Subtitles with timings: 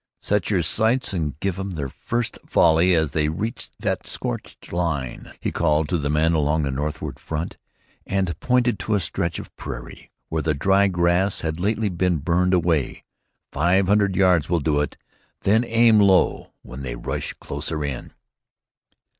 [0.19, 5.31] "Set your sights and give 'em their first volley as they reach that scorched line,"
[5.41, 7.55] he called to the men along the northward front,
[8.07, 12.55] and pointed to a stretch of prairie where the dry grass had lately been burned
[12.55, 13.03] away.
[13.51, 14.97] "Five hundred yards will do it.
[15.41, 18.11] Then aim low when they rush closer in."